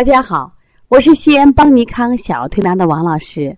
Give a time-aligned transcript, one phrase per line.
[0.00, 0.56] 大家好，
[0.88, 3.54] 我是西安邦尼康小儿推拿的王老师，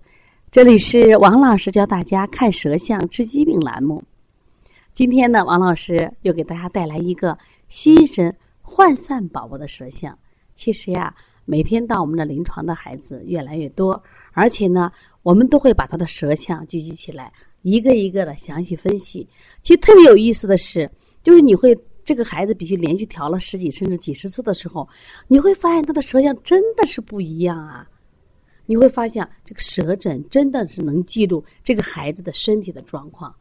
[0.51, 4.03] 这里是王老师教大家看舌象治疾病栏目。
[4.93, 10.19] 今天呢，王老师又给大家带来一个心神涣散宝宝的舌象。
[10.57, 14.03] 其实呀，每天到我们的临床的孩子越来越多，
[14.33, 14.91] 而且呢，
[15.23, 17.33] 我们都会把他的舌象聚集起来，
[17.63, 19.29] 一个一个的详细分析。
[19.63, 20.91] 其实特别有意思的是，
[21.23, 21.79] 就是你会。
[22.05, 24.89] 这个孩子必须连续调了十几甚至几十次的时候，
[25.29, 27.89] 你会发现他的舌象真的是不一样啊！
[28.67, 33.35] 你会发现这个舌诊真的是能记录这个孩子的身体的状况，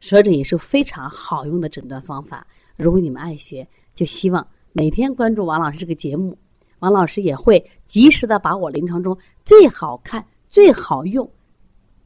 [0.00, 2.46] 舌诊也是非常好用的诊断方法。
[2.76, 6.36] 如果你们爱学，就希望每天关注王老师这个节目，
[6.80, 11.28] 王老师也会及时的把我临床中最好看、最好用、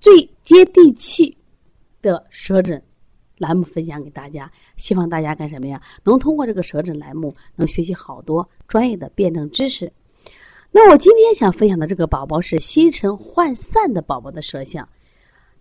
[0.01, 1.37] 最接地气
[2.01, 2.81] 的舌诊。
[3.41, 5.81] 栏目分享给大家，希望大家干什么呀？
[6.05, 9.91] 能通过这个舌诊栏目，能学习好多专业的辩证知识。
[10.71, 14.87] 那我今天想分享的这个宝宝是心神涣散的宝宝的舌象。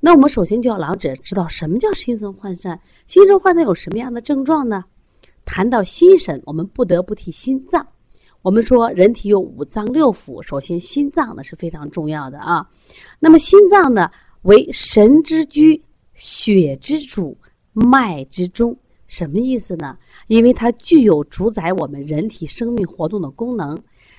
[0.01, 4.83] 那我们首先就要老者知道什么叫心神涣散，心神涣散有什么样的症状呢？
[5.45, 7.87] 谈到心神，我们不得不提心脏。
[8.41, 12.69] 我们说人体有五脏六腑，首先心脏呢是非常重要的啊。
[13.19, 14.11] 那么心脏呢
[14.41, 15.81] 为神之居，
[16.13, 17.37] 血之主。
[17.79, 18.77] 脉之中
[19.07, 19.97] 什么意思呢？
[20.27, 23.77] 因为它具有主宰我们人体生命活动的功能，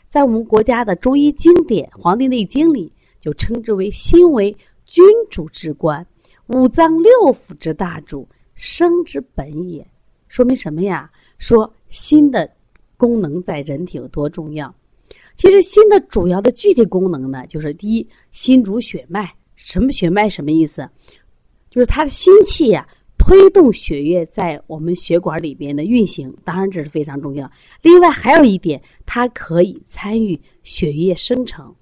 [0.08, 6.04] 在我们国家的中医经典《黄帝内经》里就称之为心为君主之官，
[6.48, 9.86] 五脏六腑之大主，生之本也。
[10.26, 11.10] 说明什么呀？
[11.38, 12.50] 说心的
[12.96, 14.74] 功能在人体有多重要？
[15.36, 19.32] 其实心的主要的具体功能呢，就是第一，心主血脉。
[19.54, 20.28] 什么血脉？
[20.28, 20.88] 什么意思？
[21.70, 22.86] 就是它的心气呀。
[23.22, 27.48] 推动血液在我们血管里边的运行，当然这是非常重要。
[27.82, 31.72] 另外还有一点，它可以参与血液生成。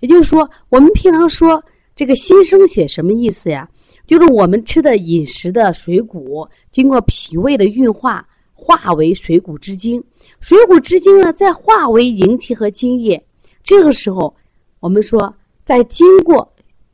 [0.00, 3.66] 也就是说，我们平常说这个心生血什么意思呀？
[4.06, 10.02] 就是我们吃的饮食的水谷经过脾胃的运化，化为水谷之精，
[10.40, 13.24] 水谷之精呢再化为营气和精液。
[13.62, 14.34] 这个时候，
[14.80, 15.32] 我们说
[15.64, 16.52] 在经过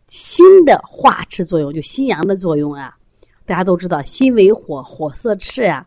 [0.09, 2.95] 心的化之作用，就心阳的作用啊。
[3.47, 5.87] 大家都知道，心为火，火色赤呀。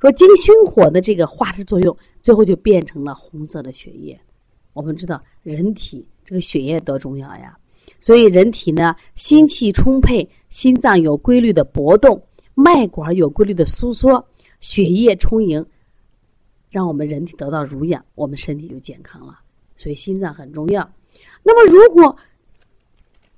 [0.00, 4.18] 说经熏火的这个化之作用，最后就变成了红色的血液。
[4.72, 7.56] 我们知道，人体这个血液多重要呀。
[8.00, 12.22] 所以，人体呢，心气充沛，心脏有规律的搏动，
[12.54, 14.24] 脉管有规律的收缩，
[14.60, 15.64] 血液充盈，
[16.70, 19.40] 让我们人体得到濡养，我们身体就健康了。
[19.76, 20.88] 所以，心脏很重要。
[21.42, 22.16] 那么，如果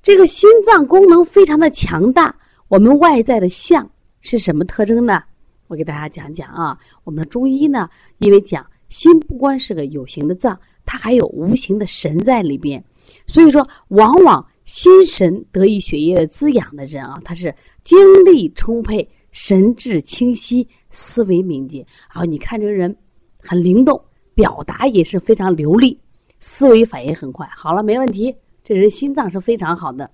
[0.02, 2.36] 这个心脏功能非常的强大，
[2.70, 5.20] 我们外在的相是什么特征呢？
[5.66, 6.78] 我给大家讲讲啊。
[7.02, 12.82] 我们的中医呢，因为讲心不光是个有形的脏，它还有无形的神在里边。
[13.26, 21.84] 所以说，往往心神得以血液滋养的人啊，他是精力充沛、神志清晰、思维敏捷。
[22.14, 22.96] 然后你看这个人
[23.40, 24.00] 很灵动，
[24.32, 25.98] 表达也是非常流利，
[26.38, 27.48] 思维反应很快。
[27.52, 28.32] 好了，没问题，
[28.62, 30.08] 这人心脏是非常好的。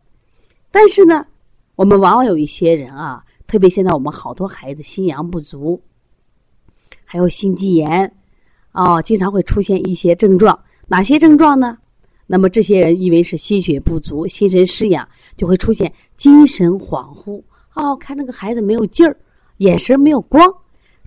[0.70, 1.26] 但是呢。
[1.76, 5.81] 我们往往有一些人啊，特别现在我们好多孩子心阳不足，
[7.04, 8.12] 还有心肌炎，
[8.72, 10.59] 哦，经常会出现一些症状。
[10.88, 11.76] 哪些症状呢？
[12.26, 17.42] 那么这些人因为是心血不足、心神失养，就会出现精神恍惚。
[17.75, 19.15] 哦，看那个孩子没有劲儿，
[19.59, 20.50] 眼神没有光，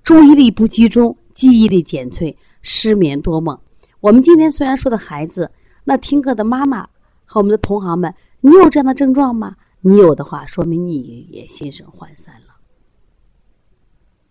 [0.04, 3.58] 注意力不集中，记忆力减退，失眠多梦。
[4.02, 5.50] 我们今天虽然说的孩子，
[5.84, 6.88] 那听课的妈妈
[7.26, 9.56] 和我们的同行们，你有这样的症状吗？
[9.82, 12.56] 你有的话，说明你也心神涣散了。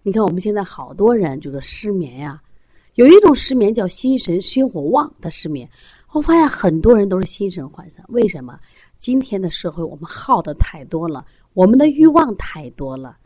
[0.02, 2.42] 你看，我们现在好多人就是失眠呀，
[2.94, 5.68] 有一种失眠叫心神心火旺的失眠。
[6.12, 8.58] 我发现很多人都是心神涣散，为什么？
[8.98, 13.16] 今天的社会我们耗的太多了，我们的欲望太多了，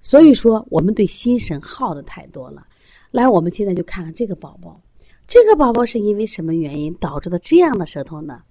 [0.00, 2.66] 所以说我们对心神耗的太多了。
[3.10, 4.80] 来，我们现在就看看这个宝宝，
[5.26, 8.42] 这个宝宝是因为什么原因导致的这样的舌头呢？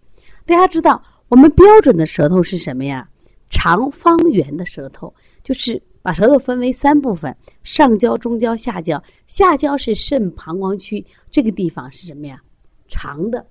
[0.45, 1.01] 大家知道。
[1.29, 3.07] 我们标准的舌头是什么呀？
[3.49, 9.01] 长方圆的舌头，就是把舌头分为三部分：上焦、中焦、下焦。
[9.27, 12.41] 下焦是肾膀胱区，这个地方是什么呀？
[12.87, 13.45] 长的、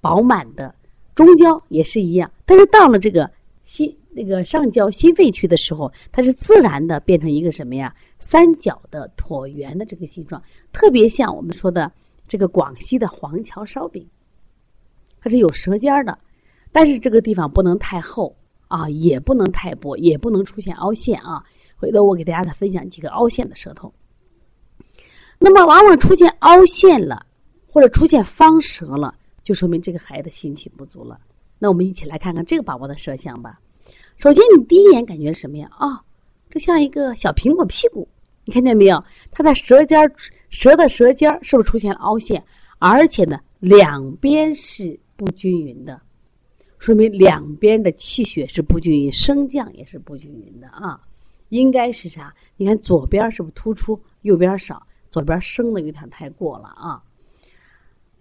[0.00, 0.74] 饱满的。
[1.16, 3.28] 中焦也是一样，但是到了这个
[3.64, 7.92] 心那个上焦心肺区的时候，它是自然的变成一个什么呀？
[8.20, 10.40] 三角的椭圆的这个形状，
[10.72, 11.90] 特别像我们说的
[12.28, 14.08] 这个广西的黄桥烧饼，
[15.20, 16.16] 它是有舌尖的。
[16.80, 18.36] 但是这个地方不能太厚
[18.68, 21.42] 啊，也不能太薄，也不能出现凹陷啊。
[21.76, 23.92] 回头我给大家再分享几个凹陷的舌头。
[25.40, 27.26] 那么往往出现凹陷了，
[27.66, 31.18] 或者出现方舌了，就说明这个孩子心气不足了。
[31.58, 33.58] 那我们一起来看看这个宝宝的舌象吧。
[34.18, 35.68] 首先，你第一眼感觉什么呀？
[35.76, 36.00] 啊，
[36.48, 38.06] 这像一个小苹果屁股，
[38.44, 39.02] 你看见没有？
[39.32, 40.08] 它在舌尖
[40.48, 42.40] 舌的舌尖是不是出现了凹陷？
[42.78, 46.00] 而且呢，两边是不均匀的，
[46.78, 51.00] 说明两边的气血是不均匀，升降也是不均匀的啊。
[51.50, 52.34] 应该是啥？
[52.56, 54.86] 你看左边是不是突出，右边少？
[55.10, 57.02] 左边升的有点太过了啊。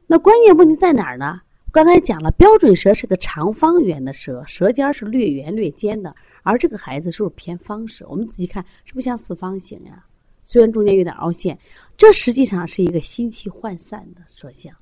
[0.08, 1.42] 那关键问题在哪儿呢？
[1.74, 8.08] 刚才讲了，标准舌是个长方圆的舌，舌尖是略圆略尖的，而这个孩子是不是偏方舌？
[8.10, 10.06] 我们仔细看，是不是像四方形呀？
[10.46, 11.60] 虽然中间有点凹陷，
[11.98, 14.74] 这实际上是一个心气涣散的舌象。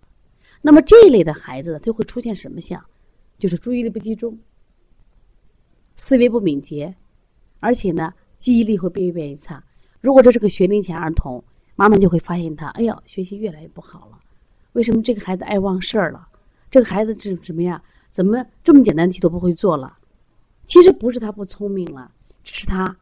[0.61, 2.85] 那么这一类的孩子，他会出现什么象？
[3.37, 4.37] 就是注意力不集中，
[5.95, 6.95] 思维不敏捷，
[7.59, 8.13] 而且呢。
[8.37, 9.63] 记忆力会变越变越差。
[10.01, 11.41] 如果这是个学龄前儿童，
[11.77, 14.19] 妈妈就会发现他，哎呀，学习越来越不好了。
[14.73, 16.27] 为什么这个孩子爱忘事儿了？
[16.69, 17.81] 这个孩子这怎么样？
[18.11, 19.97] 怎么这么简单的题都不会做了？
[20.67, 22.11] 其实不是他不聪明了，
[22.43, 22.95] 只是他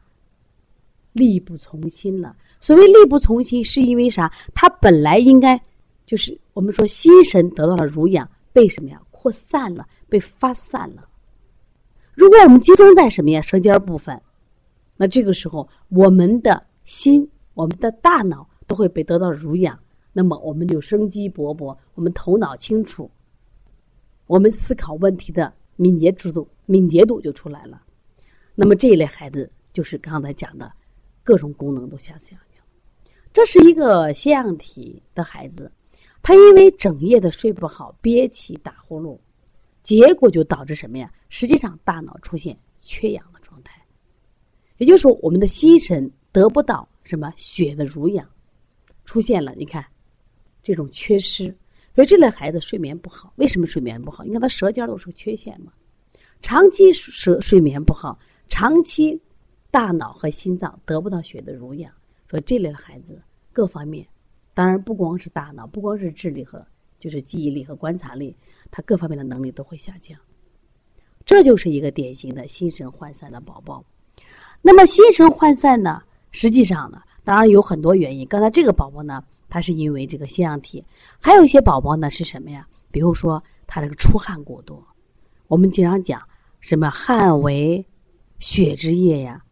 [1.14, 2.38] 力不从心了。
[2.62, 4.32] 所谓力不从心，是因为啥？
[4.54, 5.60] 他本来应该
[6.06, 9.02] 就是我们说心神得到了濡养，被什么呀？
[9.24, 11.08] 扩散了，被发散了。
[12.14, 13.42] 如果我们集中在什么呀？
[13.42, 14.22] 舌尖部分。
[14.98, 19.80] 那这个时候，我们的心、我们的大脑都会被得到濡养，
[20.12, 23.10] 那么我们就生机勃勃，我们头脑清楚，
[24.28, 27.82] 我们思考问题的敏捷度、敏捷度就出来了。
[28.56, 30.70] 那么这一类孩子就是刚才讲的，
[31.24, 32.38] 各种功能都下降
[33.32, 35.72] 这是一个腺样体的孩子，
[36.24, 39.20] 他因为整夜的睡不好，憋气、打呼噜，
[39.82, 41.12] 结果就导致什么呀？
[41.28, 43.80] 实际上大脑出现缺氧的状态。
[44.78, 48.28] 也就是说，我们的心神得不到什么血的濡养，
[49.04, 49.54] 出现了。
[49.56, 49.86] 你看，
[50.64, 51.54] 这种缺失，
[51.94, 53.34] 所以这类孩子睡眠不好。
[53.36, 54.24] 为什么睡眠不好？
[54.24, 55.74] 你看他舌尖都是缺陷嘛。
[56.42, 58.18] 长期舌睡眠不好，
[58.48, 59.22] 长期
[59.70, 61.92] 大脑和心脏得不到血的濡养，
[62.30, 63.22] 所以这类孩子
[63.52, 64.08] 各方面，
[64.54, 66.66] 当然不光是大脑，不光是智力和
[67.00, 68.36] 就是记忆力和观察力，
[68.70, 70.18] 他各方面的能力都会下降。
[71.26, 73.84] 这就是一个典型的心神涣散的宝宝。
[74.62, 76.02] 那么心神涣散呢？
[76.32, 78.26] 实际上呢，当然有很多原因。
[78.28, 80.84] 刚才这个宝宝呢，他是因为这个腺样体；
[81.20, 82.68] 还有一些宝宝呢是什么呀？
[82.92, 84.86] 比如说他这个出汗过多。
[85.48, 86.22] 我们经常讲
[86.60, 87.86] 什么汗为
[88.40, 89.43] 血之液呀。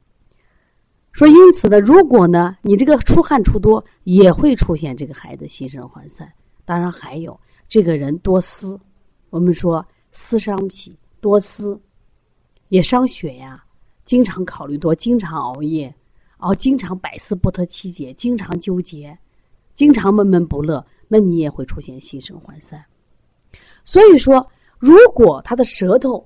[1.11, 6.31] 说因此呢，如果呢你这个出汗出多，也会出现这个孩子心神涣散。
[6.63, 7.37] 当然还有
[7.67, 8.79] 这个人多思，
[9.29, 11.79] 我们说思伤脾，多思
[12.69, 13.63] 也伤血呀。
[14.03, 15.93] 经常考虑多，经常熬夜，
[16.37, 19.17] 熬经常百思不得其解，经常纠结，
[19.73, 22.83] 经常闷闷不乐，那你也会出现心神涣散。
[23.85, 24.45] 所以说，
[24.79, 26.25] 如果他的舌头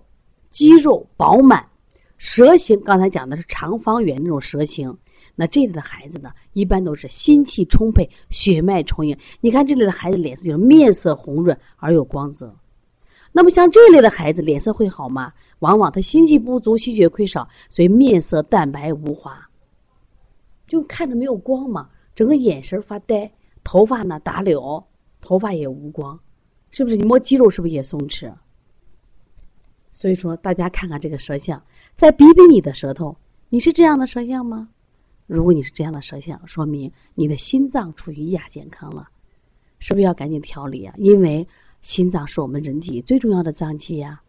[0.49, 1.67] 肌肉饱满，
[2.17, 4.97] 蛇形刚才讲的是长方圆那种蛇形，
[5.35, 9.17] 那这类的孩子呢，一般都是心气充沛，血脉充盈。
[9.41, 12.55] 你看这类的孩子脸色就是面色红润而有光泽。
[13.31, 15.33] 那么像这类的孩子脸色会好吗？
[15.59, 19.37] 往往他心气不足，气血亏少，所以面色淡白无华，
[20.67, 23.29] 就看着没有光嘛，整个眼神发呆，
[23.63, 24.83] 头发呢打绺，
[25.19, 26.17] 头发也无光，
[26.71, 26.95] 是不是？
[26.95, 28.31] 你摸肌肉是不是也松弛？
[29.95, 31.63] 所以说，大家看看这个舌象，
[31.95, 33.15] 再比比你的舌头，
[33.47, 34.67] 你是这样的舌象吗？
[35.25, 39.07] 如果你是这样的舌象，说明你的心脏处于亚健康了，
[39.79, 40.93] 是不是要赶紧调理啊？
[40.97, 41.47] 因为
[41.81, 44.21] 心脏是我们人体最重要的脏器呀。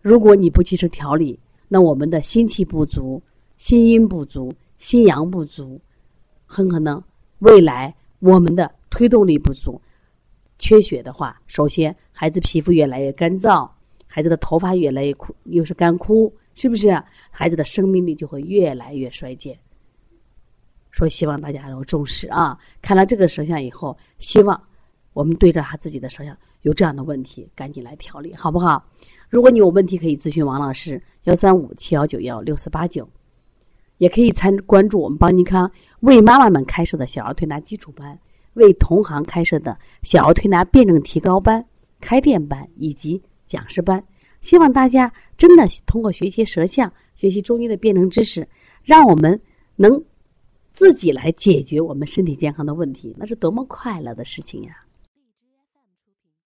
[0.00, 3.20] 如果你不及时调理，那我们的心气不足、
[3.56, 5.80] 心阴不足、心阳不足，
[6.46, 7.02] 很可能
[7.40, 9.82] 未来我们的推动力不足、
[10.56, 13.68] 缺血的话，首先孩子皮肤越来越干燥，
[14.14, 17.02] 孩子的头发越来越枯，又是干枯，是不是？
[17.30, 19.58] 孩子的生命力就会越来越衰减。
[20.90, 22.58] 说希望大家要重视啊！
[22.82, 24.62] 看了这个舌象以后，希望
[25.14, 28.84] 我们对着他自己的舌象有这样的问题，赶紧来调理，好不好？
[29.30, 33.08] 如果你有问题，可以咨询王老师，幺三五七幺九幺六四八九，
[33.96, 38.18] 也可以参关注我们邦尼康为妈妈们开设的小儿推拿基础班，
[38.52, 41.64] 为同行开设的小儿推拿辩证提高班、
[41.98, 44.02] 开店班以及讲师班。
[44.40, 48.48] 希望大家真的通过学习舌象、学习中医的辩证知识，
[48.82, 49.40] 让我们
[49.76, 50.02] 能
[50.72, 54.81] 自己来解决我们身体健康的问题，那是多么快乐的事情呀！